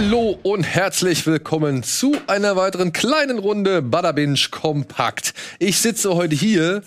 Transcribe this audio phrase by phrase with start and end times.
[0.00, 5.32] Hallo und herzlich willkommen zu einer weiteren kleinen Runde Badabinch Kompakt.
[5.58, 6.82] Ich sitze heute hier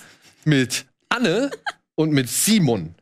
[0.45, 1.49] mit Anne
[1.95, 2.93] und mit Simon.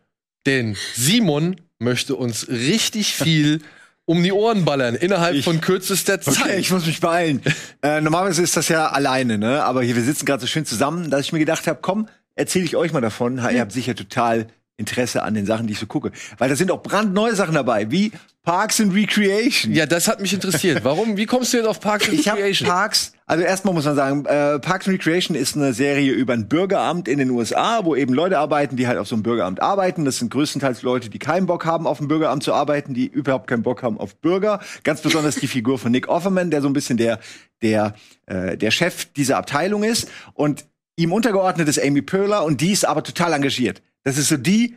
[0.46, 3.60] Denn Simon möchte uns richtig viel
[4.06, 6.38] um die Ohren ballern innerhalb Ich- von kürzester Zeit.
[6.42, 7.42] Okay, ich muss mich beeilen.
[7.82, 9.62] äh, normalerweise ist das ja alleine, ne?
[9.66, 12.64] Aber hier, wir sitzen gerade so schön zusammen, dass ich mir gedacht habe, komm, erzähle
[12.64, 13.38] ich euch mal davon.
[13.40, 14.48] Ihr habt sicher total
[14.78, 16.12] Interesse an den Sachen, die ich so gucke.
[16.38, 18.12] Weil da sind auch brandneue Sachen dabei, wie
[18.44, 19.74] Parks and Recreation.
[19.74, 20.84] Ja, das hat mich interessiert.
[20.84, 21.18] Warum?
[21.18, 22.70] Wie kommst du jetzt auf Parks and Ich habe Recreation?
[22.70, 26.48] Parks, also erstmal muss man sagen, äh, Parks and Recreation ist eine Serie über ein
[26.48, 30.06] Bürgeramt in den USA, wo eben Leute arbeiten, die halt auf so einem Bürgeramt arbeiten.
[30.06, 33.48] Das sind größtenteils Leute, die keinen Bock haben, auf dem Bürgeramt zu arbeiten, die überhaupt
[33.48, 34.60] keinen Bock haben auf Bürger.
[34.84, 37.20] Ganz besonders die Figur von Nick Offerman, der so ein bisschen der,
[37.64, 37.96] der,
[38.28, 40.08] äh, der Chef dieser Abteilung ist.
[40.36, 40.66] Und
[40.96, 43.82] ihm untergeordnet ist Amy Poehler und die ist aber total engagiert.
[44.08, 44.74] Das ist so die,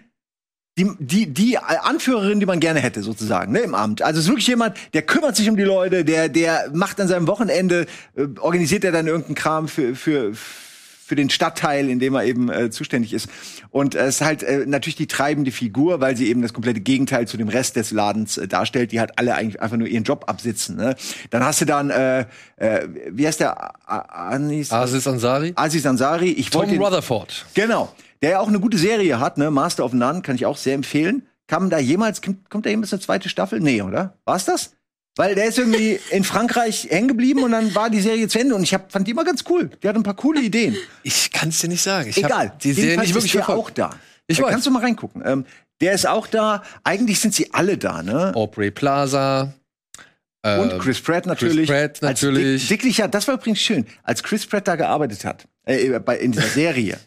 [0.76, 4.02] die, die, die Anführerin, die man gerne hätte, sozusagen, ne, im Amt.
[4.02, 7.06] Also es ist wirklich jemand, der kümmert sich um die Leute, der, der macht an
[7.06, 12.16] seinem Wochenende, äh, organisiert er dann irgendeinen Kram für, für, für den Stadtteil, in dem
[12.16, 13.28] er eben äh, zuständig ist.
[13.70, 17.28] Und es ist halt äh, natürlich die treibende Figur, weil sie eben das komplette Gegenteil
[17.28, 20.24] zu dem Rest des Ladens äh, darstellt, die halt alle eigentlich einfach nur ihren Job
[20.26, 20.74] absitzen.
[20.74, 20.96] Ne?
[21.30, 23.74] Dann hast du dann, äh, äh, wie heißt der?
[23.88, 25.52] Anis, Aziz Ansari?
[25.54, 26.30] Aziz Ansari.
[26.32, 27.46] Ich Tom Rutherford.
[27.54, 27.94] Genau.
[28.22, 29.50] Der ja auch eine gute Serie hat, ne?
[29.50, 31.26] Master of None, kann ich auch sehr empfehlen.
[31.46, 33.60] Kam da jemals, kommt, da jemals eine zweite Staffel?
[33.60, 34.18] Nee, oder?
[34.24, 34.74] War's das?
[35.16, 38.54] Weil der ist irgendwie in Frankreich hängen geblieben und dann war die Serie zu Ende
[38.54, 39.70] und ich hab, fand die immer ganz cool.
[39.82, 40.76] Die hat ein paar coole Ideen.
[41.02, 42.08] Ich kann es dir nicht sagen.
[42.08, 42.52] Ich Egal.
[42.62, 43.70] die Serie nicht wirklich ist der verfolgt.
[43.70, 43.90] auch da.
[44.26, 44.52] Ich da weiß.
[44.52, 45.22] Kannst du mal reingucken.
[45.24, 45.44] Ähm,
[45.80, 46.62] der ist auch da.
[46.84, 48.32] Eigentlich sind sie alle da, ne?
[48.34, 49.54] Aubrey Plaza.
[50.42, 51.68] Und ähm, Chris Pratt natürlich.
[51.68, 52.62] Pratt natürlich.
[52.62, 53.86] Als dick, dicklicher, das war übrigens schön.
[54.02, 56.98] Als Chris Pratt da gearbeitet hat, äh, bei, in dieser Serie,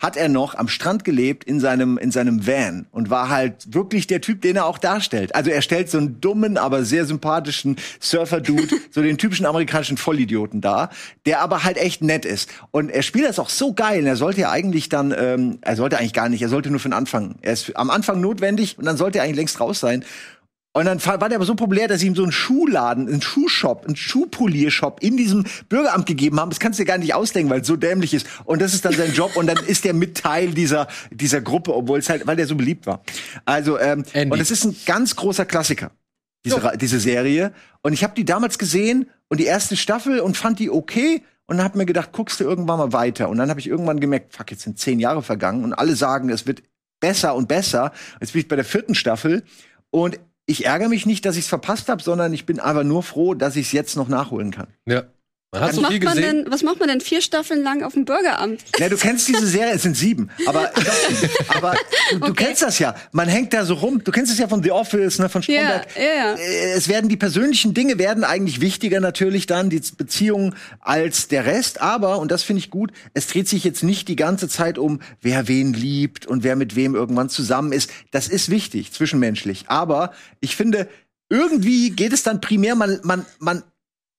[0.00, 4.06] hat er noch am Strand gelebt in seinem, in seinem Van und war halt wirklich
[4.06, 5.34] der Typ, den er auch darstellt.
[5.34, 10.62] Also er stellt so einen dummen, aber sehr sympathischen Surfer-Dude, so den typischen amerikanischen Vollidioten
[10.62, 10.90] dar,
[11.26, 12.50] der aber halt echt nett ist.
[12.70, 14.00] Und er spielt das auch so geil.
[14.00, 16.80] Und er sollte ja eigentlich dann, ähm, er sollte eigentlich gar nicht, er sollte nur
[16.80, 17.36] für den Anfang.
[17.42, 20.04] Er ist am Anfang notwendig und dann sollte er eigentlich längst raus sein.
[20.72, 23.86] Und dann war der aber so populär, dass sie ihm so einen Schuhladen, einen Schuhshop,
[23.86, 26.50] einen Schuhpoliershop in diesem Bürgeramt gegeben haben.
[26.50, 28.26] Das kannst du dir gar nicht ausdenken, weil es so dämlich ist.
[28.44, 31.74] Und das ist dann sein Job und dann ist er mit Teil dieser, dieser Gruppe,
[31.74, 33.02] obwohl es halt, weil der so beliebt war.
[33.44, 34.32] Also, ähm, Andy.
[34.32, 35.90] und es ist ein ganz großer Klassiker,
[36.44, 37.52] diese, Ra- diese Serie.
[37.82, 41.24] Und ich habe die damals gesehen und die erste Staffel und fand die okay.
[41.46, 43.28] Und dann hab mir gedacht, guckst du irgendwann mal weiter.
[43.28, 46.30] Und dann habe ich irgendwann gemerkt, fuck, jetzt sind zehn Jahre vergangen und alle sagen,
[46.30, 46.62] es wird
[47.00, 47.90] besser und besser.
[48.20, 49.42] Jetzt bin ich bei der vierten Staffel
[49.90, 50.20] und
[50.50, 53.34] ich ärgere mich nicht, dass ich es verpasst habe, sondern ich bin einfach nur froh,
[53.34, 54.66] dass ich es jetzt noch nachholen kann.
[54.84, 55.04] Ja.
[55.52, 56.44] Man hat Was so macht, viel man gesehen.
[56.44, 58.60] denn, was macht man denn vier Staffeln lang auf dem Bürgeramt?
[58.78, 60.70] Ja, du kennst diese Serie, es sind sieben, aber,
[61.48, 61.74] aber
[62.12, 62.44] du, du Okay.
[62.44, 62.94] kennst das ja.
[63.10, 64.04] Man hängt da so rum.
[64.04, 65.86] Du kennst es ja von The Office, ne, von Ja, Stromberg.
[65.96, 66.34] ja, ja.
[66.34, 71.44] Äh, Es werden die persönlichen Dinge werden eigentlich wichtiger natürlich dann, die Beziehungen als der
[71.46, 71.80] Rest.
[71.80, 75.00] Aber, und das finde ich gut, es dreht sich jetzt nicht die ganze Zeit um,
[75.20, 77.90] wer wen liebt und wer mit wem irgendwann zusammen ist.
[78.12, 79.64] Das ist wichtig, zwischenmenschlich.
[79.66, 80.88] Aber ich finde,
[81.28, 83.64] irgendwie geht es dann primär, man, man, man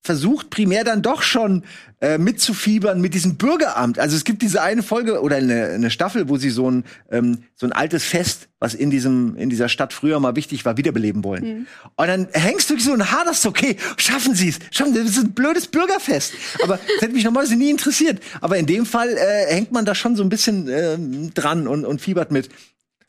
[0.02, 1.62] versucht primär dann doch schon
[2.00, 4.00] äh, mitzufiebern mit diesem Bürgeramt.
[4.00, 7.44] Also es gibt diese eine Folge oder eine, eine Staffel, wo sie so ein ähm,
[7.54, 11.22] so ein altes Fest, was in diesem in dieser Stadt früher mal wichtig war, wiederbeleben
[11.22, 11.68] wollen.
[11.96, 15.16] Und dann hängst du so und haderst, okay, schaffen sie es, schaffen sie es, das
[15.18, 16.34] ist ein blödes Bürgerfest.
[16.64, 18.20] Aber das hätte mich normalerweise nie interessiert.
[18.40, 21.84] Aber in dem Fall äh, hängt man da schon so ein bisschen ähm, dran und,
[21.84, 22.48] und fiebert mit.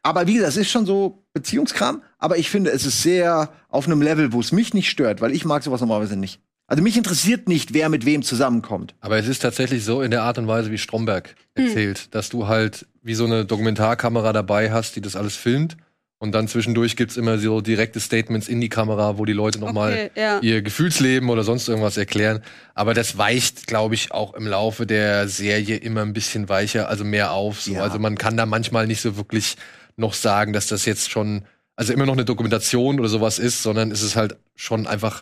[0.03, 3.87] Aber wie gesagt, es ist schon so Beziehungskram, aber ich finde, es ist sehr auf
[3.87, 6.41] einem Level, wo es mich nicht stört, weil ich mag sowas normalerweise nicht.
[6.73, 8.95] Also mich interessiert nicht, wer mit wem zusammenkommt.
[8.99, 11.67] Aber es ist tatsächlich so in der Art und Weise, wie Stromberg Hm.
[11.67, 15.77] erzählt, dass du halt wie so eine Dokumentarkamera dabei hast, die das alles filmt.
[16.17, 19.91] Und dann zwischendurch gibt's immer so direkte Statements in die Kamera, wo die Leute nochmal
[19.91, 20.39] Okay, ja.
[20.39, 22.41] ihr Gefühlsleben oder sonst irgendwas erklären.
[22.73, 27.03] Aber das weicht, glaube ich, auch im Laufe der Serie immer ein bisschen weicher, also
[27.03, 27.61] mehr auf.
[27.61, 27.73] So.
[27.73, 27.83] Ja.
[27.83, 29.57] Also man kann da manchmal nicht so wirklich
[29.95, 31.43] noch sagen, dass das jetzt schon,
[31.75, 35.21] also immer noch eine Dokumentation oder sowas ist, sondern es ist halt schon einfach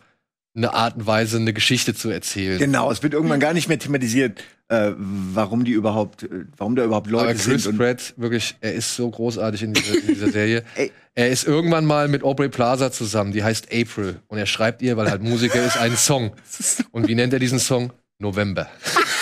[0.55, 2.59] eine Art und Weise, eine Geschichte zu erzählen.
[2.59, 6.83] Genau, es wird irgendwann gar nicht mehr thematisiert, äh, warum die überhaupt, äh, warum da
[6.83, 7.77] überhaupt Leute Aber Chris sind.
[7.77, 10.63] Pratt, wirklich, er ist so großartig in dieser, in dieser Serie.
[10.75, 10.91] Ey.
[11.13, 14.21] Er ist irgendwann mal mit Aubrey Plaza zusammen, die heißt April.
[14.27, 16.31] Und er schreibt ihr, weil er halt Musiker ist, einen Song.
[16.91, 17.91] Und wie nennt er diesen Song?
[18.17, 18.69] November.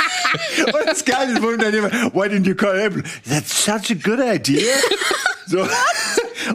[0.65, 3.03] Und das Geile ist, wo dann jemand, why didn't you call April?
[3.27, 4.61] That's such a good idea.
[5.47, 5.67] so.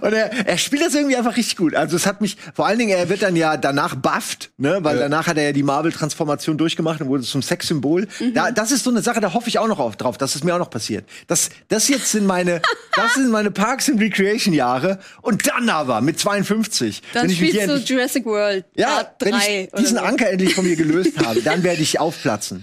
[0.01, 1.75] Und er, er spielt das irgendwie einfach richtig gut.
[1.75, 4.79] Also es hat mich, vor allen Dingen, er wird dann ja danach bufft, ne?
[4.83, 5.03] Weil Ja.
[5.03, 8.07] danach hat er ja die Marvel-Transformation durchgemacht und wurde zum Sexsymbol.
[8.35, 10.45] Da, das ist so eine Sache, da hoffe ich auch noch auf, drauf, dass es
[10.45, 11.05] mir auch noch passiert.
[11.27, 12.61] Das, das jetzt sind meine,
[12.97, 14.99] das sind meine Parks and Recreation Jahre.
[15.23, 17.03] Und dann aber mit 52.
[17.13, 20.03] Dann wenn ich spielst du endlich- Jurassic World ja, wenn 3 ich diesen so.
[20.03, 22.63] Anker endlich von mir gelöst habe, dann werde ich aufplatzen.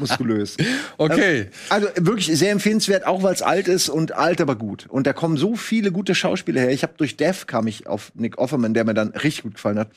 [0.00, 0.56] Muskulös.
[0.98, 1.48] Okay.
[1.68, 4.86] Also wirklich sehr empfehlenswert, auch weil es alt ist und alt, aber gut.
[4.88, 6.70] Und da kommen so viele gute Schauspieler her.
[6.70, 9.78] Ich habe durch Death kam ich auf Nick Offerman, der mir dann richtig gut gefallen
[9.78, 9.90] hat.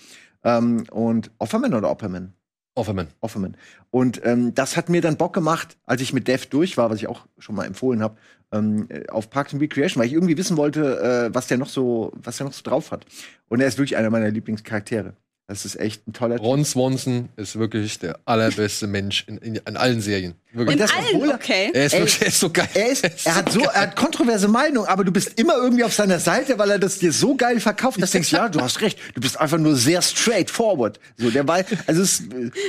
[0.43, 2.33] Ähm, und Offerman oder Opperman?
[2.75, 3.07] Offerman.
[3.21, 3.55] Offerman.
[3.89, 6.97] Und ähm, das hat mir dann Bock gemacht, als ich mit Dev durch war, was
[6.97, 8.17] ich auch schon mal empfohlen habe,
[8.51, 11.69] ähm, äh, auf Parks and Recreation, weil ich irgendwie wissen wollte, äh, was der noch
[11.69, 13.05] so, was der noch so drauf hat.
[13.47, 15.13] Und er ist wirklich einer meiner Lieblingscharaktere.
[15.47, 16.43] Das ist echt ein toller Typ.
[16.45, 20.33] Ron Swanson ist wirklich der allerbeste Mensch in, in, in allen Serien.
[20.53, 20.73] Wirklich.
[20.73, 21.69] In das, allen, obwohl er- okay.
[21.73, 22.67] Er ist Ey, wirklich er ist so geil.
[22.73, 25.93] Er, ist, er, hat so, er hat kontroverse Meinung, aber du bist immer irgendwie auf
[25.93, 28.81] seiner Seite, weil er das dir so geil verkauft, dass du denkst, ja, du hast
[28.81, 30.99] recht, du bist einfach nur sehr straightforward.
[31.17, 32.23] So, der war, also es,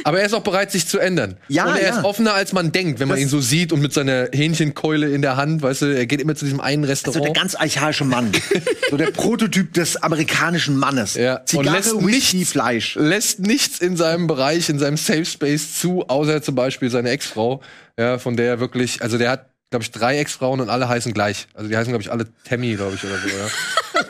[0.05, 1.37] Aber er ist auch bereit, sich zu ändern.
[1.49, 1.99] Ja, und er ja.
[1.99, 5.09] ist offener, als man denkt, wenn man Das- ihn so sieht und mit seiner Hähnchenkeule
[5.11, 7.37] in der Hand, weißt du, er geht immer zu diesem einen so der Restaurant.
[7.37, 8.33] ganz archaische Mann.
[8.91, 11.15] so der Prototyp des amerikanischen Mannes.
[11.15, 12.95] ja, und Zigarre, lässt Whisky, nichts, Fleisch.
[12.97, 17.63] lässt nichts in seinem Bereich, in seinem Safe Space zu, außer zum Beispiel seine Ex-Frau,
[17.99, 21.13] ja, von der er wirklich, also der hat, glaube ich, drei Ex-Frauen und alle heißen
[21.13, 21.47] gleich.
[21.55, 23.49] Also die heißen, glaube ich, alle Tammy, glaube ich, oder so, ja.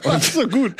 [0.12, 0.74] Und so gut.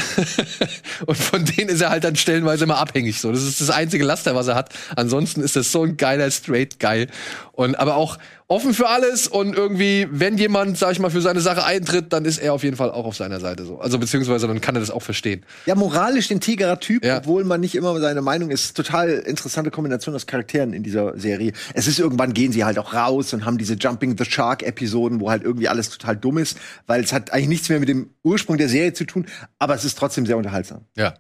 [1.06, 3.20] Und von denen ist er halt dann stellenweise immer abhängig.
[3.20, 4.73] So, das ist das einzige Laster, was er hat.
[4.96, 7.08] Ansonsten ist das so ein geiler straight geil.
[7.52, 11.40] Und aber auch offen für alles und irgendwie, wenn jemand, sag ich mal, für seine
[11.40, 13.81] Sache eintritt, dann ist er auf jeden Fall auch auf seiner Seite so.
[13.81, 15.44] Also beziehungsweise dann kann er das auch verstehen.
[15.66, 17.19] Ja, moralisch integerer Typ, Ja.
[17.19, 18.76] obwohl man nicht immer seine Meinung ist.
[18.76, 21.52] Total interessante Kombination aus Charakteren in dieser Serie.
[21.75, 25.20] Es ist irgendwann gehen sie halt auch raus und haben diese Jumping the Shark Episoden,
[25.20, 26.56] wo halt irgendwie alles total dumm ist,
[26.87, 29.26] weil es hat eigentlich nichts mehr mit dem Ursprung der Serie zu tun,
[29.58, 30.82] aber es ist trotzdem sehr unterhaltsam.
[30.96, 31.14] Ja.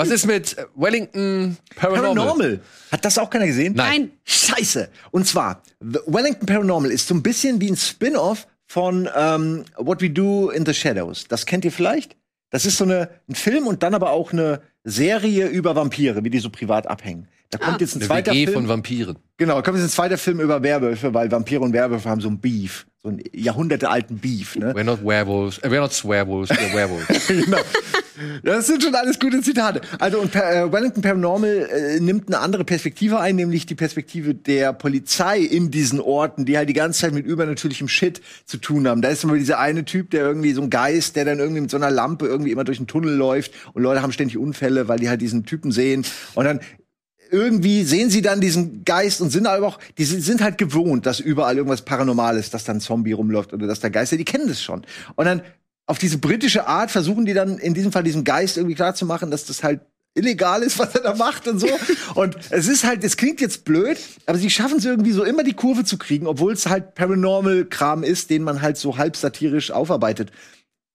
[0.00, 2.14] Was ist mit äh, Wellington Paranormal?
[2.14, 2.60] Paranormal.
[2.90, 3.74] Hat das auch keiner gesehen?
[3.74, 4.10] Nein.
[4.24, 4.88] Scheiße.
[5.10, 10.08] Und zwar, Wellington Paranormal ist so ein bisschen wie ein Spin-off von ähm, What We
[10.08, 11.26] Do in the Shadows.
[11.28, 12.16] Das kennt ihr vielleicht?
[12.50, 16.30] Das ist so eine, ein Film und dann aber auch eine Serie über Vampire, wie
[16.30, 17.28] die so privat abhängen.
[17.50, 17.80] Da kommt Ah.
[17.80, 18.54] jetzt ein zweiter WG Film.
[18.54, 19.16] von Vampiren.
[19.36, 22.28] Genau, da kommt jetzt ein zweiter Film über Werwölfe, weil Vampire und Werwölfe haben so
[22.28, 22.86] ein Beef.
[23.02, 24.72] So einen jahrhundertealten Beef, ne?
[24.74, 25.58] We're not werewolves.
[25.58, 27.26] Äh, we're not swearwolves, we're werewolves.
[27.28, 27.56] genau.
[28.44, 29.80] Das sind schon alles gute Zitate.
[29.98, 34.74] Also und äh, Wellington Paranormal äh, nimmt eine andere Perspektive ein, nämlich die Perspektive der
[34.74, 39.00] Polizei in diesen Orten, die halt die ganze Zeit mit übernatürlichem Shit zu tun haben.
[39.00, 41.70] Da ist immer dieser eine Typ, der irgendwie so ein Geist, der dann irgendwie mit
[41.70, 44.98] so einer Lampe irgendwie immer durch einen Tunnel läuft und Leute haben ständig Unfälle, weil
[44.98, 46.04] die halt diesen Typen sehen
[46.34, 46.60] und dann
[47.30, 51.20] irgendwie sehen sie dann diesen Geist und sind aber auch, die sind halt gewohnt, dass
[51.20, 54.62] überall irgendwas Paranormales, dass da ein Zombie rumläuft oder dass da Geister, die kennen das
[54.62, 54.82] schon.
[55.16, 55.42] Und dann
[55.86, 59.44] auf diese britische Art versuchen die dann in diesem Fall diesem Geist irgendwie klarzumachen, dass
[59.46, 59.80] das halt
[60.14, 61.68] illegal ist, was er da macht und so.
[62.14, 65.42] Und es ist halt, es klingt jetzt blöd, aber sie schaffen es irgendwie so immer
[65.44, 69.70] die Kurve zu kriegen, obwohl es halt Paranormal-Kram ist, den man halt so halb satirisch
[69.70, 70.30] aufarbeitet.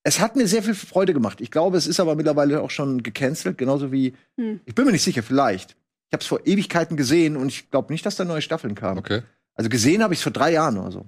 [0.03, 1.41] Es hat mir sehr viel Freude gemacht.
[1.41, 4.59] Ich glaube, es ist aber mittlerweile auch schon gecancelt, genauso wie, Hm.
[4.65, 5.75] ich bin mir nicht sicher, vielleicht.
[6.15, 8.99] Ich habe es vor Ewigkeiten gesehen und ich glaube nicht, dass da neue Staffeln kamen.
[8.99, 9.21] Okay.
[9.53, 11.05] Also gesehen habe ich es vor drei Jahren oder so.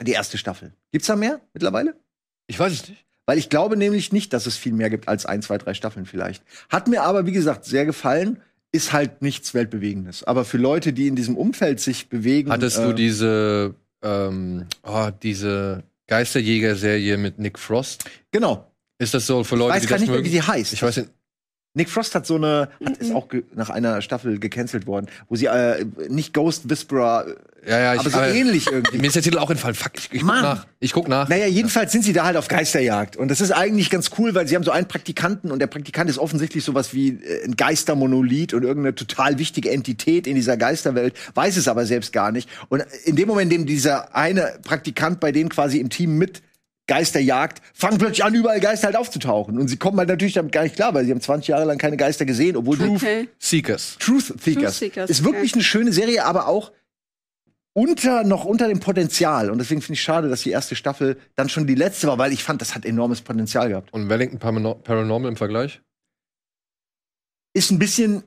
[0.00, 0.72] Die erste Staffel.
[0.92, 1.94] Gibt's da mehr mittlerweile?
[2.46, 3.04] Ich weiß es nicht.
[3.26, 6.06] Weil ich glaube nämlich nicht, dass es viel mehr gibt als ein, zwei, drei Staffeln
[6.06, 6.42] vielleicht.
[6.70, 8.40] Hat mir aber, wie gesagt, sehr gefallen.
[8.72, 10.24] Ist halt nichts Weltbewegendes.
[10.24, 12.50] Aber für Leute, die in diesem Umfeld sich bewegen.
[12.50, 18.04] Hattest äh, du diese, ähm, oh, diese Geisterjäger-Serie mit Nick Frost?
[18.30, 18.70] Genau.
[18.98, 20.26] Ist das so für Ich Leute, weiß die gar nicht mehr, mögen?
[20.26, 20.72] wie sie heißt.
[20.72, 21.10] Ich weiß nicht.
[21.74, 25.34] Nick Frost hat so eine, hat, ist auch ge- nach einer Staffel gecancelt worden, wo
[25.36, 27.26] sie äh, nicht Ghost Whisperer,
[27.66, 28.98] Ja, ja, ich, aber so ähnlich irgendwie.
[28.98, 29.74] Mir ist der Titel auch entfallen.
[29.74, 30.42] Fuck, ich, ich guck Mann.
[30.42, 30.66] nach.
[30.78, 31.28] Ich guck nach.
[31.28, 33.16] Naja, jedenfalls sind sie da halt auf Geisterjagd.
[33.16, 36.08] Und das ist eigentlich ganz cool, weil sie haben so einen Praktikanten und der Praktikant
[36.08, 41.14] ist offensichtlich sowas wie äh, ein Geistermonolith und irgendeine total wichtige Entität in dieser Geisterwelt,
[41.34, 42.48] weiß es aber selbst gar nicht.
[42.68, 46.40] Und in dem Moment, in dem dieser eine Praktikant bei denen quasi im Team mit
[46.86, 49.58] Geisterjagd, fangen plötzlich an, überall Geister halt aufzutauchen.
[49.58, 51.78] Und sie kommen halt natürlich damit gar nicht klar, weil sie haben 20 Jahre lang
[51.78, 53.28] keine Geister gesehen, obwohl die Okay.
[53.38, 53.96] Seekers.
[53.98, 54.62] Truth Seekers.
[54.62, 55.58] Truth Seekers, ist wirklich okay.
[55.58, 56.72] eine schöne Serie, aber auch
[57.72, 61.48] unter noch unter dem Potenzial und deswegen finde ich schade, dass die erste Staffel dann
[61.48, 63.92] schon die letzte war, weil ich fand, das hat enormes Potenzial gehabt.
[63.92, 65.80] Und Wellington Parano- Paranormal im Vergleich?
[67.52, 68.22] Ist ein bisschen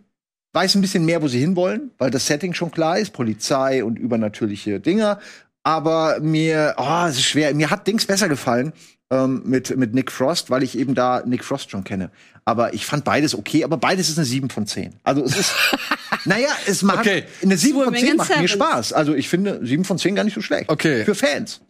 [0.54, 4.00] weiß ein bisschen mehr, wo sie hinwollen, weil das Setting schon klar ist, Polizei und
[4.00, 5.20] übernatürliche Dinger,
[5.68, 8.72] aber mir oh, es ist schwer, mir hat Dings besser gefallen.
[9.10, 12.12] Ähm, mit, mit Nick Frost, weil ich eben da Nick Frost schon kenne.
[12.44, 14.96] Aber ich fand beides okay, aber beides ist eine 7 von 10.
[15.04, 15.54] Also es ist,
[16.26, 17.24] naja, es macht, Okay.
[17.42, 18.48] eine 7 von Swimming 10 in macht mir.
[18.50, 18.92] Spaß.
[18.94, 20.70] Also ich finde 7 von 10 gar nicht so schlecht.
[20.70, 21.06] Okay.
[21.06, 21.62] Für Fans.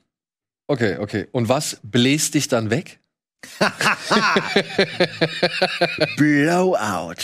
[0.67, 1.27] Okay, okay.
[1.31, 2.99] Und was bläst dich dann weg?
[6.17, 7.15] Blowout.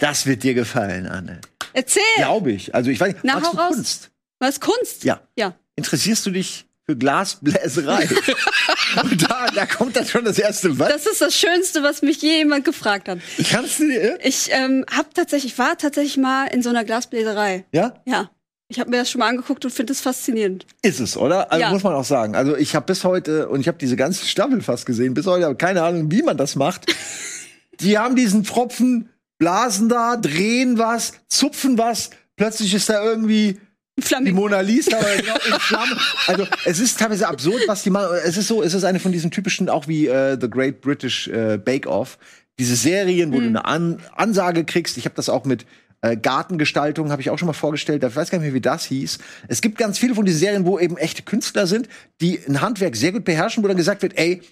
[0.00, 1.40] Das wird dir gefallen, Anne.
[1.72, 2.02] Erzähl!
[2.16, 2.74] Glaube ich.
[2.74, 3.74] Also ich weiß nicht, Na, magst hau du raus.
[3.74, 4.10] Kunst?
[4.40, 5.04] Was Kunst?
[5.04, 5.20] Ja.
[5.36, 5.54] Ja.
[5.78, 8.08] Interessierst du dich für Glasbläserei?
[9.02, 10.88] Und da, da kommt dann schon das erste Was?
[10.88, 13.18] Das ist das Schönste, was mich je jemand gefragt hat.
[13.50, 14.18] Kannst du dir?
[14.22, 17.64] Ich ähm, hab tatsächlich, war tatsächlich mal in so einer Glasbläserei.
[17.72, 17.94] Ja?
[18.06, 18.30] Ja.
[18.70, 20.66] Ich habe mir das schon mal angeguckt und finde es faszinierend.
[20.82, 21.50] Ist es, oder?
[21.52, 21.70] Also Ja.
[21.70, 22.34] muss man auch sagen.
[22.34, 25.44] Also ich habe bis heute, und ich habe diese ganze Staffel fast gesehen, bis heute
[25.46, 26.92] habe keine Ahnung, wie man das macht.
[27.80, 29.08] Die haben diesen Pfropfen,
[29.38, 33.60] blasen da, drehen was, zupfen was, plötzlich ist da irgendwie
[34.00, 34.40] die Flamingo.
[34.40, 35.98] Mona Lisa oder genau in Flammen.
[36.26, 38.16] Also es ist teilweise absurd, was die machen.
[38.24, 41.28] Es ist so, es ist eine von diesen typischen, auch wie äh, The Great British
[41.28, 42.18] äh, Bake Off,
[42.58, 44.96] diese Serien, wo du eine An Ansage kriegst.
[44.96, 45.66] Ich habe das auch mit
[46.00, 48.04] äh, Gartengestaltung, habe ich auch schon mal vorgestellt.
[48.04, 49.18] Ich weiß gar nicht mehr, wie das hieß.
[49.48, 51.88] Es gibt ganz viele von diesen Serien, wo eben echte Künstler sind,
[52.20, 54.42] die ein Handwerk sehr gut beherrschen, wo dann gesagt wird, ey,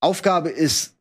[0.00, 0.96] Aufgabe ist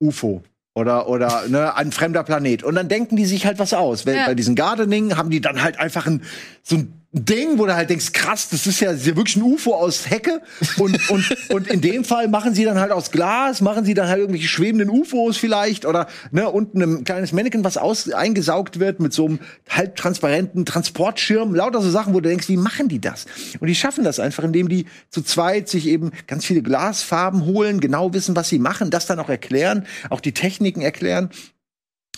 [0.00, 0.42] UFO.
[0.74, 2.64] Oder, oder ne, ein fremder Planet.
[2.64, 4.06] Und dann denken die sich halt was aus.
[4.06, 4.26] Weil Ja.
[4.26, 6.22] Bei diesen Gardening haben die dann halt einfach ein,
[6.64, 9.36] so ein Ding, wo du halt denkst, krass, das ist ja, das ist ja wirklich
[9.36, 10.42] ein UFO aus Hecke.
[10.78, 14.08] Und, und, und in dem Fall machen sie dann halt aus Glas, machen sie dann
[14.08, 18.98] halt irgendwelche schwebenden UFOs vielleicht oder ne, unten ein kleines Mannequin, was aus, eingesaugt wird
[18.98, 19.38] mit so einem
[19.70, 21.54] halbtransparenten Transportschirm.
[21.54, 23.26] Lauter so Sachen, wo du denkst, wie machen die das?
[23.60, 27.78] Und die schaffen das einfach, indem die zu zweit sich eben ganz viele Glasfarben holen,
[27.78, 31.30] genau wissen, was sie machen, das dann auch erklären, auch die Techniken erklären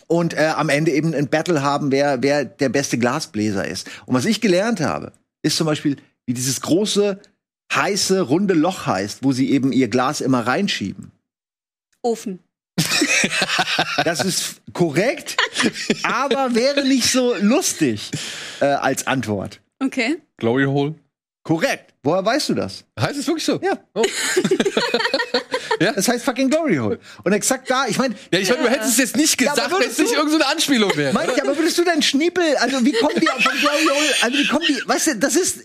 [0.06, 3.88] und äh, am Ende eben ein Battle haben, wer, wer der beste Glasbläser ist.
[4.06, 5.96] Und was ich gelernt habe, ist zum Beispiel,
[6.26, 7.20] wie dieses große,
[7.72, 11.12] heiße, runde Loch heißt, wo sie eben ihr Glas immer reinschieben.
[12.02, 12.40] Ofen.
[14.04, 15.36] Das ist korrekt,
[16.02, 18.10] aber wäre nicht so lustig
[18.60, 19.60] äh, als Antwort.
[19.82, 20.18] Okay.
[20.36, 20.94] Glory Hole.
[21.42, 21.94] Korrekt.
[22.02, 22.84] Woher weißt du das?
[22.98, 23.58] Heißt es wirklich so?
[23.62, 23.78] Ja.
[23.94, 24.04] Oh.
[25.78, 26.98] Das heißt fucking Glory Hole.
[27.24, 29.70] Und exakt da, ich meine, Ja, ich meine, du hättest es jetzt nicht Ja, gesagt,
[29.70, 31.12] wenn würdest es nicht irgendeine Anspielung wäre.
[31.12, 34.38] Meine ich, aber würdest du deinen Schniepel, also wie kommen die von Glory Hole, also
[34.38, 35.64] wie kommen die, weißt du, das ist,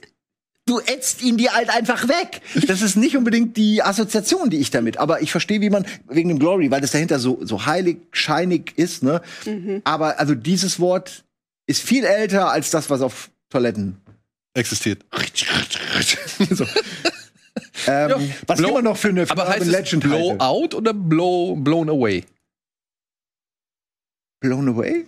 [0.65, 2.41] du ätzt ihn dir halt einfach weg.
[2.67, 6.29] Das ist nicht unbedingt die Assoziation, die ich damit, aber ich verstehe, wie man, wegen
[6.29, 9.21] dem Glory, weil das dahinter so, so heilig, scheinig ist, ne?
[9.83, 11.23] Aber also dieses Wort
[11.67, 13.97] ist viel älter als das, was auf Toiletten
[14.53, 15.05] Existiert.
[16.51, 16.65] so.
[17.87, 20.41] Ähm, Ja, was blow- immer noch für eine Aber Urban heißt es Legend blow halte.
[20.43, 22.23] out oder blow, blown away?
[24.39, 25.05] Blown away?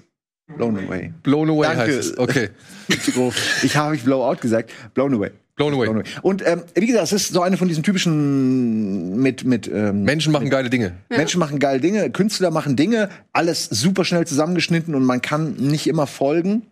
[0.58, 1.14] Blown away.
[1.24, 1.82] Blown away Danke.
[1.82, 2.18] heißt es.
[2.18, 2.50] Okay.
[3.64, 4.72] Ich habe ich Blowout gesagt.
[4.94, 5.32] Blown away.
[5.56, 5.86] Blown away.
[5.86, 6.10] Blown away.
[6.22, 10.32] Und ähm, wie gesagt, es ist so eine von diesen typischen mit mit ähm, Menschen
[10.34, 10.94] machen geile Dinge.
[11.10, 15.88] Menschen machen geile Dinge, Künstler machen Dinge, alles super schnell zusammengeschnitten und man kann nicht
[15.88, 16.64] immer folgen.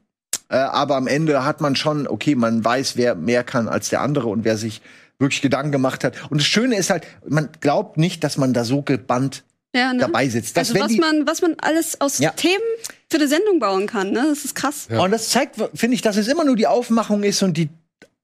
[0.50, 4.01] Äh, aber am Ende hat man schon, okay, man weiß, wer mehr kann als der
[4.01, 4.81] andere und wer sich
[5.22, 6.16] wirklich Gedanken gemacht hat.
[6.30, 9.44] Und das Schöne ist halt, man glaubt nicht, dass man da so gebannt
[9.75, 10.00] Ja, ne?
[10.00, 10.58] dabei sitzt.
[10.58, 12.32] Dass, Also wenn was die, man, was man alles aus Ja.
[12.32, 12.56] Themen
[13.10, 14.25] für eine Sendung bauen kann, ne?
[14.28, 14.88] Das ist krass.
[14.90, 15.00] Ja.
[15.01, 17.70] Und das zeigt, finde ich, dass es immer nur die Aufmachung ist und die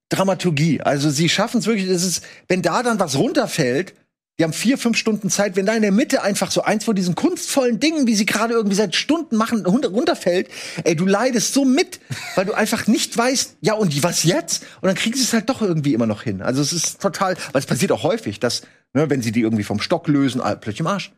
[0.10, 0.82] Dramaturgie.
[0.82, 3.94] Also sie schaffen es wirklich, ist, wenn da dann was runterfällt,
[4.40, 6.96] die haben vier, fünf Stunden Zeit, wenn da in der Mitte einfach so eins von
[6.96, 10.48] diesen kunstvollen Dingen, wie sie gerade irgendwie seit Stunden machen, runter- runterfällt,
[10.84, 12.00] ey, du leidest so mit,
[12.36, 14.64] weil du einfach nicht weißt, ja und was jetzt?
[14.82, 16.44] Und dann kriegen sie es halt doch irgendwie immer noch hin.
[16.44, 18.62] Also es ist total, weil es passiert auch häufig, dass,
[18.94, 21.12] ne, wenn sie die irgendwie vom Stock lösen, ah, plötzlich im Arsch.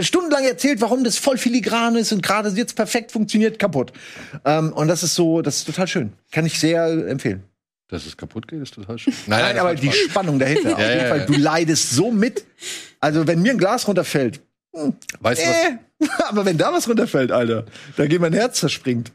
[0.00, 3.92] Stundenlang erzählt, warum das voll filigran ist und gerade jetzt perfekt funktioniert, kaputt.
[4.44, 6.12] Ähm, und das ist so, das ist total schön.
[6.32, 7.44] Kann ich sehr empfehlen.
[7.88, 9.14] Dass es kaputt geht, ist total schön.
[9.26, 9.90] Nein, das aber die.
[9.92, 10.72] Spannung dahinter.
[10.74, 12.44] Auf jeden Fall, du leidest so mit.
[13.00, 14.40] Also, wenn mir ein Glas runterfällt,
[15.20, 15.78] Weißt du, was, äh,
[16.28, 17.64] aber wenn da was runterfällt, Alter,
[17.96, 19.12] da geht mein Herz zerspringt.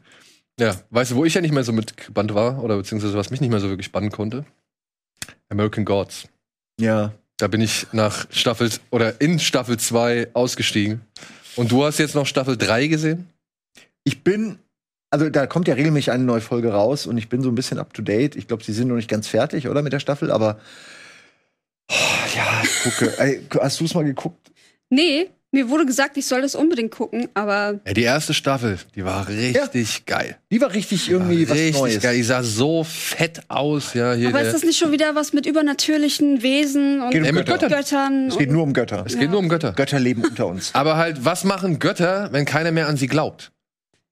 [0.58, 3.40] ja, weißt du, wo ich ja nicht mehr so mitgebannt war, oder beziehungsweise was mich
[3.40, 4.44] nicht mehr so wirklich bannen konnte?
[5.48, 6.28] American Gods.
[6.78, 7.12] Ja.
[7.36, 11.00] Da bin ich nach Staffel oder in Staffel 2 ausgestiegen.
[11.56, 13.28] Und du hast jetzt noch Staffel 3 gesehen?
[14.04, 14.58] Ich bin,
[15.14, 17.78] also da kommt ja regelmäßig eine neue Folge raus und ich bin so ein bisschen
[17.78, 18.34] up to date.
[18.34, 20.58] Ich glaube, sie sind noch nicht ganz fertig, oder mit der Staffel, aber
[21.90, 21.94] oh,
[22.34, 23.12] ja, ich gucke.
[23.18, 24.50] Ey, hast du es mal geguckt?
[24.90, 29.04] Nee, mir wurde gesagt, ich soll das unbedingt gucken, aber Ja, die erste Staffel, die
[29.04, 30.36] war richtig geil.
[30.50, 32.00] Die war richtig irgendwie was richtig Neues.
[32.02, 32.16] geil.
[32.16, 34.14] Die sah so fett aus, ja.
[34.14, 37.32] Hier aber ist das nicht schon wieder was mit übernatürlichen Wesen und Geht um Ja,
[37.32, 37.68] mit Götter.
[37.68, 38.26] Göttern.
[38.26, 38.28] Göttern?
[38.28, 39.04] Es geht nur um Götter.
[39.06, 39.72] es geht nur um Götter.
[39.74, 40.74] Götter leben unter uns.
[40.74, 43.52] Aber halt, was machen Götter, wenn keiner mehr an sie glaubt?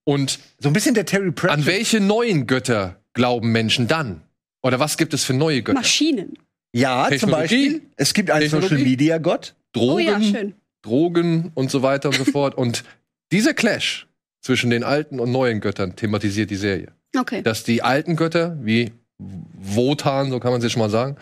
[0.05, 1.59] Und So ein bisschen der Terry Pratchett.
[1.59, 4.21] an welche neuen Götter glauben Menschen dann?
[4.61, 5.79] Oder was gibt es für neue Götter?
[5.79, 6.37] Maschinen.
[6.73, 7.31] Ja, zum.
[7.31, 7.81] Beispiel.
[7.97, 8.69] Es gibt einen Technologie.
[8.69, 9.55] Social Media Gott.
[9.73, 10.53] Drogen, Oh ja, schön.
[10.81, 12.55] Drogen und so weiter und so fort.
[12.55, 12.83] Und
[13.31, 14.07] dieser Clash
[14.41, 16.91] zwischen den alten und neuen Göttern thematisiert die Serie.
[17.17, 17.41] Okay.
[17.41, 21.15] Dass die alten Götter, wie Wotan, so kann man sie schon mal sagen,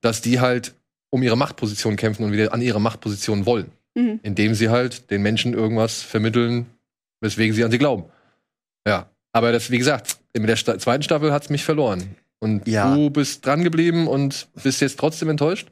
[0.00, 0.74] dass die halt
[1.10, 3.70] um ihre Machtposition kämpfen und wieder an ihre Machtposition wollen.
[3.94, 4.20] Mhm.
[4.22, 6.66] Indem sie halt den Menschen irgendwas vermitteln,
[7.20, 8.04] weswegen sie an sie glauben.
[8.86, 9.10] Ja.
[9.32, 12.16] Aber das, wie gesagt, mit der Sta zweiten Staffel hat's mich verloren.
[12.38, 12.94] Und Ja.
[12.94, 15.68] du bist dran geblieben und bist jetzt trotzdem enttäuscht?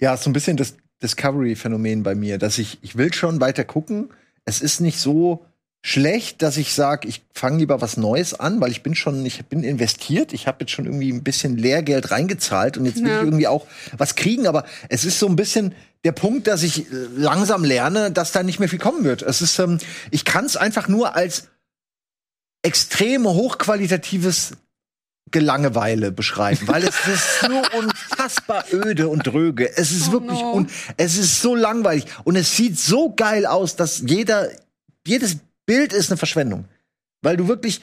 [0.00, 3.64] Ja, ist so ein bisschen das Discovery-Phänomen bei mir, dass ich, ich will schon weiter
[3.64, 4.10] gucken.
[4.44, 5.44] Es ist nicht so
[5.82, 9.44] schlecht, dass ich sage, ich fange lieber was Neues an, weil ich bin schon, ich
[9.46, 13.18] bin investiert, ich habe jetzt schon irgendwie ein bisschen Lehrgeld reingezahlt und jetzt will Ja.
[13.20, 13.66] ich irgendwie auch
[13.96, 18.10] was kriegen, aber es ist so ein bisschen der Punkt, dass ich äh, langsam lerne,
[18.10, 19.22] dass da nicht mehr viel kommen wird.
[19.22, 19.78] Es ist, ähm,
[20.10, 21.48] ich kann es einfach nur als
[22.62, 24.52] extrem hochqualitatives
[25.32, 29.76] Gelangeweile beschreiben, weil es ist so unfassbar öde und dröge.
[29.76, 30.52] Es ist Oh wirklich no.
[30.52, 34.50] un es ist so langweilig und es sieht so geil aus, dass jeder
[35.04, 36.66] jedes Bild ist eine Verschwendung,
[37.22, 37.80] weil du wirklich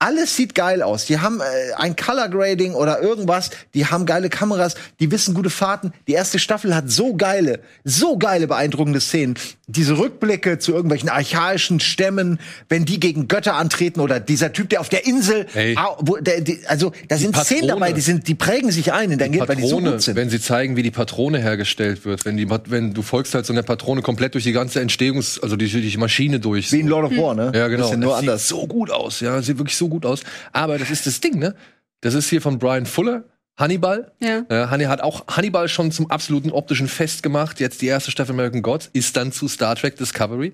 [0.00, 1.06] alles sieht geil aus.
[1.06, 1.44] Die haben äh,
[1.76, 5.92] ein Color Grading oder irgendwas, die haben geile Kameras, die wissen gute Fahrten.
[6.06, 9.34] Die erste Staffel hat so geile, so geile beeindruckende Szenen.
[9.66, 12.38] Diese Rückblicke zu irgendwelchen archaischen Stämmen,
[12.68, 15.76] wenn die gegen Götter antreten oder dieser Typ, der auf der Insel, Ey.
[15.76, 17.66] au- wo, der, die, also da sind Szenen Patrone.
[17.80, 20.16] dabei, die sind, die prägen sich ein in dein Gehirn, weil die so gut sind.
[20.16, 23.52] wenn sie zeigen, wie die Patrone hergestellt wird, wenn die, wenn du folgst halt so
[23.52, 26.70] einer Patrone komplett durch die ganze Entstehungs-, also die, die Maschine durch.
[26.72, 27.52] Wie in Lord of War, ne?
[27.54, 27.84] Ja, genau.
[27.84, 28.48] Bisschen nur das anders.
[28.48, 30.22] Sieht so gut aus, ja, sieht wirklich so gut aus.
[30.52, 31.54] Aber das ist das Ding, ne?
[32.00, 33.24] Das ist hier von Brian Fuller,
[33.58, 34.12] Hannibal.
[34.20, 34.44] Ja.
[34.48, 37.58] Äh, Hanni hat auch Hannibal schon zum absoluten optischen Fest gemacht.
[37.58, 40.52] Jetzt die erste Staffel American Gods ist dann zu Star Trek Discovery.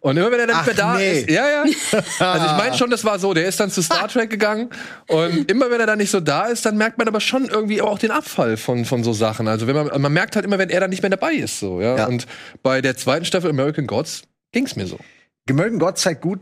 [0.00, 1.20] Und immer wenn er dann Ach, nicht mehr da nee.
[1.20, 1.64] ist, ja, ja.
[2.20, 3.34] Also ich meine schon, das war so.
[3.34, 4.70] Der ist dann zu Star Trek gegangen
[5.08, 7.82] und immer wenn er dann nicht so da ist, dann merkt man aber schon irgendwie
[7.82, 9.48] auch den Abfall von von so Sachen.
[9.48, 11.80] Also wenn man man merkt halt immer, wenn er dann nicht mehr dabei ist, so
[11.80, 11.96] ja.
[11.96, 12.06] Ja.
[12.06, 12.26] Und
[12.62, 14.98] bei der zweiten Staffel American Gods ging's mir so.
[15.46, 16.38] Gemölken Gott zeigt gut,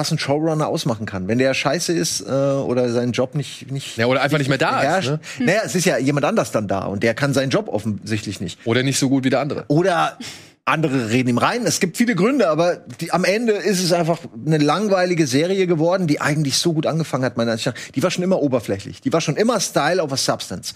[0.00, 1.28] was ein Showrunner ausmachen kann.
[1.28, 4.58] Wenn der scheiße ist äh, oder seinen Job nicht, nicht Ja, oder einfach nicht mehr
[4.58, 5.10] da beherrscht.
[5.10, 5.46] ist, ne?
[5.46, 8.58] Naja, es ist ja jemand anders dann da und der kann seinen Job offensichtlich nicht.
[8.64, 9.64] Oder nicht so gut wie der andere.
[9.68, 10.16] Oder
[10.64, 11.62] andere reden ihm rein.
[11.66, 16.06] Es gibt viele Gründe, aber die, am Ende ist es einfach eine langweilige Serie geworden,
[16.06, 17.74] die eigentlich so gut angefangen hat, meiner Ansicht nach.
[17.94, 19.00] Die war schon immer oberflächlich.
[19.00, 20.74] Die war schon immer Style over Substance.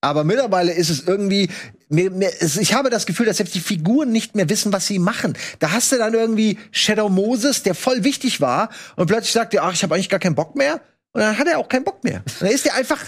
[0.00, 1.50] Aber mittlerweile ist es irgendwie,
[1.88, 4.98] mir, mir, ich habe das Gefühl, dass selbst die Figuren nicht mehr wissen, was sie
[4.98, 5.36] machen.
[5.58, 9.64] Da hast du dann irgendwie Shadow Moses, der voll wichtig war, und plötzlich sagt er,
[9.64, 10.80] ach, ich habe eigentlich gar keinen Bock mehr.
[11.12, 12.22] Und dann hat er auch keinen Bock mehr.
[12.24, 13.04] Und dann ist er einfach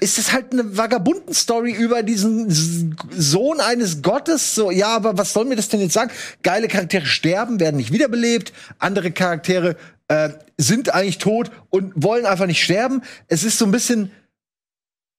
[0.00, 4.54] ist es halt eine Vagabunden-Story über diesen Sohn eines Gottes.
[4.54, 6.10] So, ja, aber was soll mir das denn jetzt sagen?
[6.42, 8.52] Geile Charaktere sterben, werden nicht wiederbelebt.
[8.78, 9.76] Andere Charaktere
[10.08, 13.02] äh, sind eigentlich tot und wollen einfach nicht sterben.
[13.28, 14.10] Es ist so ein bisschen.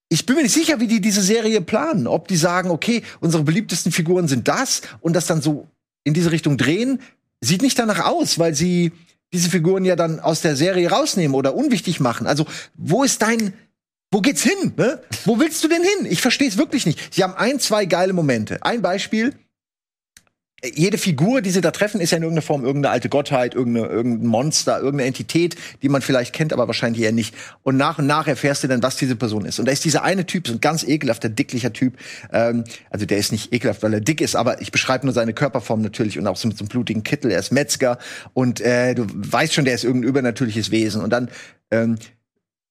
[0.09, 2.07] Ich bin mir nicht sicher, wie die diese Serie planen.
[2.07, 5.67] Ob die sagen, okay, unsere beliebtesten Figuren sind das und das dann so
[6.03, 7.01] in diese Richtung drehen.
[7.41, 8.91] Sieht nicht danach aus, weil sie
[9.33, 12.27] diese Figuren ja dann aus der Serie rausnehmen oder unwichtig machen.
[12.27, 13.53] Also, wo ist dein,
[14.11, 14.73] wo geht's hin?
[14.77, 15.01] Ne?
[15.25, 16.09] Wo willst du denn hin?
[16.09, 17.13] Ich verstehe es wirklich nicht.
[17.13, 18.63] Sie haben ein, zwei geile Momente.
[18.63, 19.33] Ein Beispiel.
[20.63, 23.87] Jede Figur, die sie da treffen, ist ja in irgendeiner Form irgendeine alte Gottheit, irgendeine,
[23.87, 27.35] irgendein Monster, irgendeine Entität, die man vielleicht kennt, aber wahrscheinlich eher nicht.
[27.63, 29.59] Und nach und nach erfährst du dann, was diese Person ist.
[29.59, 31.97] Und da ist dieser eine Typ, so ein ganz ekelhafter, dicklicher Typ.
[32.31, 35.33] Ähm, also der ist nicht ekelhaft, weil er dick ist, aber ich beschreibe nur seine
[35.33, 37.31] Körperform natürlich und auch so mit so einem blutigen Kittel.
[37.31, 37.99] Er ist Metzger
[38.33, 41.01] und äh, du weißt schon, der ist irgendein übernatürliches Wesen.
[41.01, 41.29] Und dann
[41.69, 41.97] ähm,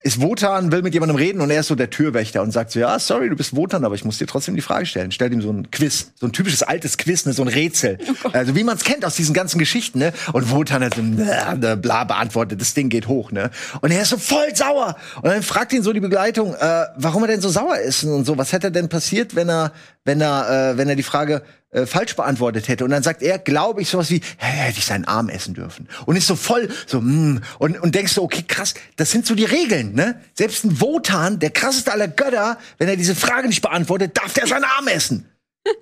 [0.04, 2.78] ist Wotan, will mit jemandem reden und er ist so der Türwächter und sagt so,
[2.78, 5.10] ja, sorry, du bist Wotan, aber ich muss dir trotzdem die Frage stellen.
[5.12, 7.96] Stellt ihm so ein Quiz, so ein typisches altes Quiz, ne, so ein Rätsel.
[8.34, 10.12] also wie man es kennt aus diesen ganzen Geschichten, ne?
[10.34, 13.50] Und Wotan hat so bla, bla beantwortet, das Ding geht hoch, ne?
[13.80, 14.96] Und er ist so voll sauer.
[15.22, 18.26] Und dann fragt ihn so die Begleitung, äh, warum er denn so sauer ist und
[18.26, 18.36] so.
[18.36, 19.72] Was hätte denn passiert, wenn er,
[20.04, 21.40] wenn er, äh, wenn er die Frage
[21.74, 22.84] äh, falsch beantwortet hätte.
[22.84, 25.88] Und dann sagt er, glaube ich, sowas wie, ja, hätte ich seinen Arm essen dürfen.
[26.06, 29.34] Und ist so voll, so, mm, und, und denkst du, okay, krass, das sind so
[29.34, 30.20] die Regeln, ne?
[30.34, 34.46] Selbst ein Wotan, der krasseste aller Götter, wenn er diese Frage nicht beantwortet, darf der
[34.46, 35.28] seinen Arm essen.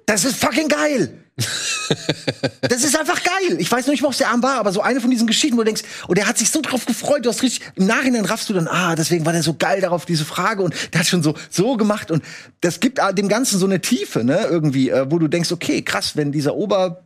[0.06, 1.21] Das ist fucking geil.
[2.62, 3.56] Das ist einfach geil.
[3.58, 5.26] Ich weiß noch nicht, mal, ob es der Arm war, aber so eine von diesen
[5.26, 7.86] Geschichten, wo du denkst, und der hat sich so drauf gefreut, du hast richtig, im
[7.86, 11.00] Nachhinein raffst du dann, ah, deswegen war der so geil darauf, diese Frage, und der
[11.00, 12.24] hat schon so, so gemacht, und
[12.60, 16.16] das gibt dem Ganzen so eine Tiefe, ne, irgendwie, äh, wo du denkst, okay, krass,
[16.16, 17.04] wenn dieser Ober,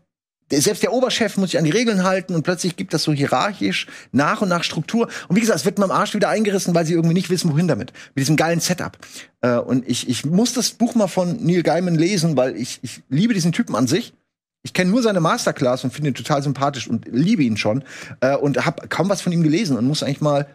[0.51, 3.87] selbst der Oberchef muss sich an die Regeln halten und plötzlich gibt das so hierarchisch
[4.13, 5.09] nach und nach Struktur.
[5.29, 7.51] Und wie gesagt, es wird mir am Arsch wieder eingerissen, weil sie irgendwie nicht wissen,
[7.51, 7.93] wohin damit.
[8.15, 8.97] Mit diesem geilen Setup.
[9.41, 13.03] Äh, und ich, ich muss das Buch mal von Neil Gaiman lesen, weil ich, ich
[13.09, 14.15] liebe diesen Typen an sich.
[14.63, 17.83] Ich kenne nur seine Masterclass und finde ihn total sympathisch und liebe ihn schon.
[18.21, 20.47] Äh, und habe kaum was von ihm gelesen und muss eigentlich mal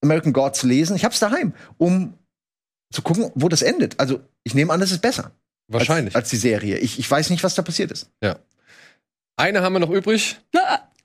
[0.00, 0.94] American Gods lesen.
[0.94, 2.14] Ich hab's daheim, um
[2.92, 3.98] zu gucken, wo das endet.
[3.98, 5.32] Also ich nehme an, das ist besser.
[5.66, 6.14] Wahrscheinlich.
[6.14, 6.78] Als, als die Serie.
[6.78, 8.10] Ich, ich weiß nicht, was da passiert ist.
[8.22, 8.36] ja.
[9.36, 10.36] Eine haben wir noch übrig.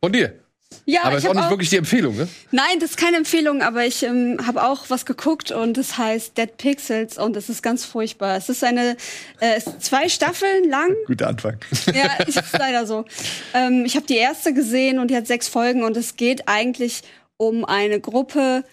[0.01, 0.39] Von dir.
[0.85, 2.27] Ja, Aber ich ist auch nicht wirklich die Empfehlung, ne?
[2.51, 6.37] Nein, das ist keine Empfehlung, aber ich ähm, habe auch was geguckt und das heißt
[6.37, 8.37] Dead Pixels und es ist ganz furchtbar.
[8.37, 8.95] Es ist eine,
[9.39, 10.95] äh, es ist zwei Staffeln lang.
[11.07, 11.57] Guter Anfang.
[11.93, 13.05] Ja, ist leider so.
[13.53, 17.01] Ähm, ich habe die erste gesehen und die hat sechs Folgen und es geht eigentlich
[17.37, 18.63] um eine Gruppe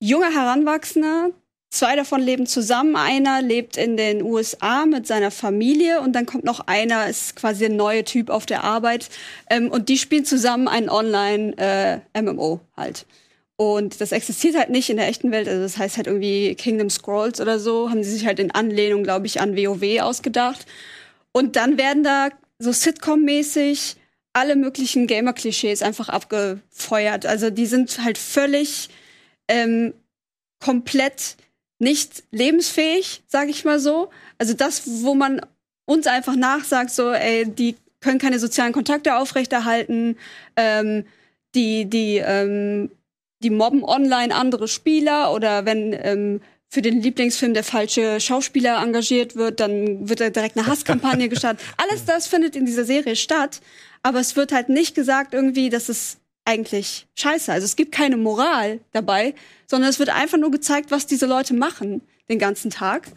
[0.00, 1.30] junger Heranwachsender.
[1.76, 2.96] Zwei davon leben zusammen.
[2.96, 7.68] Einer lebt in den USA mit seiner Familie und dann kommt noch einer, ist quasi
[7.68, 9.10] der neue Typ auf der Arbeit.
[9.50, 13.04] Ähm, und die spielen zusammen ein Online-MMO halt.
[13.56, 15.48] Und das existiert halt nicht in der echten Welt.
[15.48, 17.90] Also das heißt halt irgendwie Kingdom Scrolls oder so.
[17.90, 20.64] Haben sie sich halt in Anlehnung, glaube ich, an WoW ausgedacht.
[21.32, 23.96] Und dann werden da so Sitcom-mäßig
[24.32, 27.26] alle möglichen Gamer-Klischees einfach abgefeuert.
[27.26, 28.88] Also die sind halt völlig
[29.48, 29.92] ähm,
[30.58, 31.36] komplett
[31.78, 34.10] nicht lebensfähig, sag ich mal so.
[34.38, 35.40] Also das, wo man
[35.84, 40.16] uns einfach nachsagt, so, ey, die können keine sozialen Kontakte aufrechterhalten,
[40.56, 41.04] ähm,
[41.54, 42.90] die, die, ähm,
[43.42, 49.36] die mobben online andere Spieler oder wenn ähm, für den Lieblingsfilm der falsche Schauspieler engagiert
[49.36, 51.64] wird, dann wird da direkt eine Hasskampagne gestartet.
[51.76, 53.60] Alles das findet in dieser Serie statt,
[54.02, 57.52] aber es wird halt nicht gesagt irgendwie, dass es eigentlich scheiße.
[57.52, 59.34] Also es gibt keine Moral dabei,
[59.66, 63.08] sondern es wird einfach nur gezeigt, was diese Leute machen den ganzen Tag.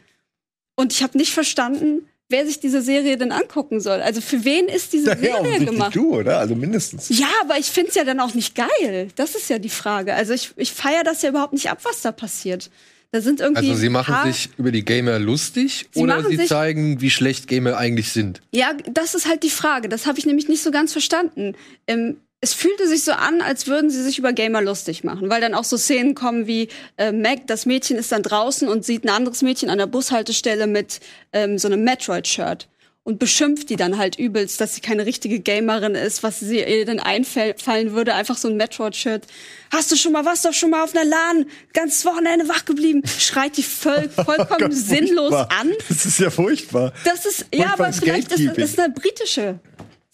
[0.75, 4.01] Und ich habe nicht verstanden, wer sich diese Serie denn angucken soll.
[4.01, 5.95] Also für wen ist diese Daher Serie gemacht?
[5.95, 6.39] du, oder?
[6.39, 7.09] Also mindestens.
[7.09, 9.09] Ja, aber ich find's ja dann auch nicht geil.
[9.15, 10.13] Das ist ja die Frage.
[10.13, 12.69] Also ich, ich feiere das ja überhaupt nicht ab, was da passiert.
[13.11, 13.69] Da sind irgendwie.
[13.69, 17.75] Also sie machen sich über die Gamer lustig Sie oder sie zeigen, wie schlecht Gamer
[17.75, 18.41] eigentlich sind.
[18.51, 19.89] Ja, das ist halt die Frage.
[19.89, 21.55] Das habe ich nämlich nicht so ganz verstanden.
[21.87, 25.41] Ähm, es fühlte sich so an, als würden sie sich über Gamer lustig machen, weil
[25.41, 29.03] dann auch so Szenen kommen wie äh, Mac, das Mädchen ist dann draußen und sieht
[29.03, 31.01] ein anderes Mädchen an der Bushaltestelle mit
[31.33, 32.69] ähm, so einem Metroid-Shirt
[33.03, 36.85] und beschimpft die dann halt übelst, dass sie keine richtige Gamerin ist, was sie ihr
[36.85, 39.23] denn einfallen würde, einfach so ein Metroid-Shirt.
[39.71, 43.01] Hast du schon mal, was doch schon mal auf einer LAN, ganzes Wochenende wach geblieben?
[43.05, 45.59] Schreit die voll, vollkommen sinnlos Furchtbar.
[45.59, 45.71] an.
[45.89, 46.93] Das ist ja furchtbar.
[47.03, 49.59] Das ist, ja, aber vielleicht ist es eine britische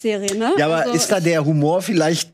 [0.00, 0.52] Serie, ne?
[0.58, 2.32] Ja, aber Also, ist da der Humor vielleicht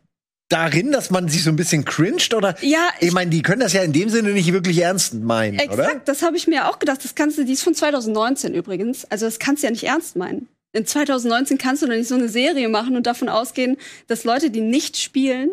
[0.49, 2.57] darin, dass man sich so ein bisschen cringed oder?
[2.61, 5.59] Ja, ich ich- meine, die können das ja in dem Sinne nicht wirklich ernst meinen,
[5.59, 6.01] Exakt, oder?
[6.05, 7.03] das habe ich mir auch gedacht.
[7.05, 9.05] Das kannst du, die ist von 2019 übrigens.
[9.07, 10.49] Also das kannst du ja nicht ernst meinen.
[10.75, 13.77] In 2019 kannst du doch nicht so eine Serie machen und davon ausgehen,
[14.09, 15.51] dass Leute, die nicht spielen,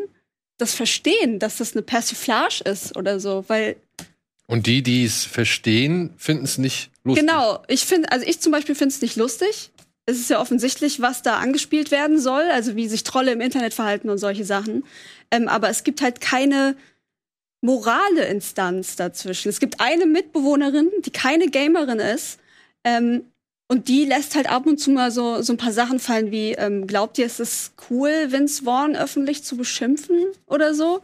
[0.57, 3.75] das verstehen, dass das eine Persiflage ist oder so, weil
[4.47, 7.25] Und die, die es verstehen, finden es nicht lustig.
[7.27, 9.71] Genau, ich finde, also ich zum Beispiel finde es nicht lustig.
[10.09, 13.73] Es ist ja offensichtlich, was da angespielt werden soll, also wie sich Trolle im Internet
[13.73, 14.83] verhalten und solche Sachen.
[15.31, 16.75] Ähm, aber es gibt halt keine
[17.61, 19.49] morale Instanz dazwischen.
[19.49, 22.39] Es gibt eine Mitbewohnerin, die keine Gamerin ist.
[22.83, 23.25] Ähm,
[23.67, 26.53] und die lässt halt ab und zu mal so, so ein paar Sachen fallen wie,
[26.53, 31.01] ähm, glaubt ihr, es ist cool, Vince Vaughn öffentlich zu beschimpfen oder so?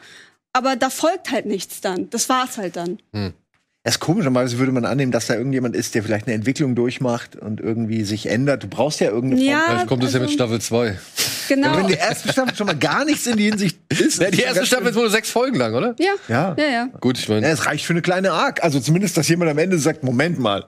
[0.52, 2.10] Aber da folgt halt nichts dann.
[2.10, 2.98] Das war's halt dann.
[3.14, 3.45] Es
[3.94, 7.36] ist komisch, normalerweise würde man annehmen, dass da irgendjemand ist, der vielleicht eine Entwicklung durchmacht
[7.36, 8.64] und irgendwie sich ändert.
[8.64, 9.52] Du brauchst ja irgendeine Form.
[9.52, 10.98] Ja, Vielleicht kommt es ja mit also- Staffel 2.
[11.48, 11.68] Genau.
[11.68, 14.20] Ja, wenn die erste Staffel schon mal gar nichts in die Hinsicht ist.
[14.20, 15.96] Ja, die erste Staffel ist wohl sechs Folgen lang, oder?
[16.00, 16.14] ja.
[16.28, 16.56] Ja.
[16.58, 16.86] Ja, ja.
[17.00, 18.64] Gut, ich Ja, meine, es reicht für eine kleine Arc.
[18.64, 20.66] Also zumindest, dass jemand am Ende sagt, Moment mal.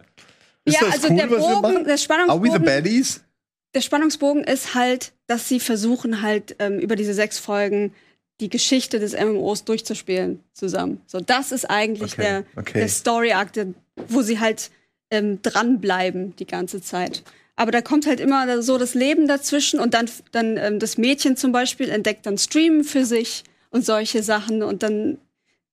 [0.66, 1.74] Ist Ja, das also cool, der was wir Bogen, machen?
[1.74, 3.22] der Are we the Spannungsbogen, baddies?
[3.74, 7.94] der Spannungsbogen ist halt, dass sie versuchen halt ähm, über diese sechs Folgen
[8.40, 11.02] die Geschichte des MMOs durchzuspielen zusammen.
[11.08, 12.80] So, das ist eigentlich Okay, der, okay.
[12.80, 13.74] der Story-Arc, der-
[14.10, 14.70] wo sie halt
[15.10, 17.24] ähm, dranbleiben die ganze Zeit.
[17.56, 21.36] Aber da kommt halt immer so das Leben dazwischen und dann, dann ähm, das Mädchen
[21.38, 25.18] zum Beispiel entdeckt dann Streamen für sich und solche Sachen und dann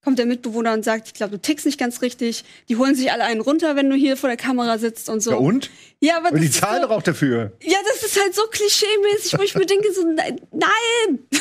[0.04, 2.44] kommt der Mitbewohner und sagt, ich glaube, du tickst nicht ganz richtig.
[2.68, 5.32] Die holen sich alle einen runter, wenn du hier vor der Kamera sitzt und so.
[5.32, 5.70] Ja, und?
[6.00, 7.52] Ja, aber Und die zahlen so, doch auch dafür.
[7.62, 11.18] Ja, das ist halt so klischee-mäßig, wo ich mir denke, so, nein, nein!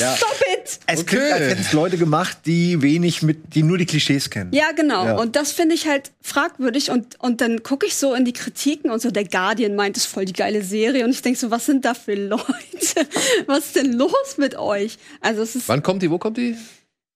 [0.00, 0.16] Ja.
[0.16, 0.80] Stop it!
[0.88, 1.16] Es Okay.
[1.16, 4.50] klingt, als hätten es Leute gemacht, die wenig mit, die nur die Klischees kennen.
[4.52, 5.04] Ja, genau.
[5.04, 5.16] Ja.
[5.16, 6.90] Und das finde ich halt fragwürdig.
[6.90, 10.04] Und, und dann gucke ich so in die Kritiken und so, der Guardian meint, es
[10.06, 11.04] ist voll die geile Serie.
[11.04, 12.42] Und ich denke so, was sind da für Leute?
[13.46, 14.98] Was ist denn los mit euch?
[15.20, 16.10] Also es ist wann kommt die?
[16.10, 16.56] Wo kommt die?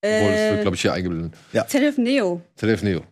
[0.02, 1.34] Obwohl, das wird, äh, glaube ich, hier eingeblendet.
[1.68, 2.40] ZDF Neo.
[2.56, 3.02] ZDF Neo.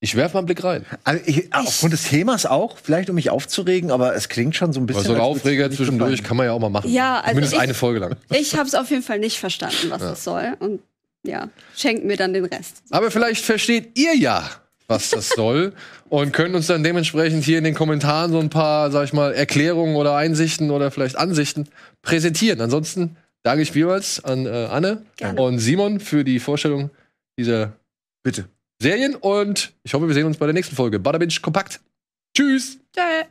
[0.00, 0.84] Ich werfe mal einen Blick rein.
[1.04, 4.80] Also ich, aufgrund des Themas auch, vielleicht um mich aufzuregen, aber es klingt schon so
[4.80, 5.02] ein bisschen.
[5.04, 6.90] Weil so ein Aufreger zwischendurch kann man ja auch mal machen.
[6.92, 8.16] Ja, also Zumindest ich- eine Folge lang.
[8.30, 10.56] Ich habe es auf jeden Fall nicht verstanden, was das soll.
[10.58, 10.82] Und
[11.22, 12.82] ja, schenkt mir dann den Rest.
[12.90, 14.44] Aber vielleicht versteht ihr ja,
[14.88, 15.72] was das soll
[16.10, 19.32] und könnt uns dann dementsprechend hier in den Kommentaren so ein paar, sag ich mal,
[19.32, 21.66] Erklärungen oder Einsichten oder vielleicht Ansichten
[22.02, 22.60] präsentieren.
[22.60, 25.40] Ansonsten Danke ich vielmals an äh, Anne Gerne.
[25.40, 26.90] und Simon für die Vorstellung
[27.38, 27.74] dieser
[28.22, 28.48] Bitte.
[28.80, 30.98] Serien und ich hoffe, wir sehen uns bei der nächsten Folge.
[30.98, 31.80] Badabinch kompakt.
[32.36, 32.78] Tschüss.
[32.94, 33.24] Tschö.